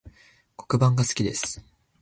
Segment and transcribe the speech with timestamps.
[0.57, 1.63] 黒板が好きです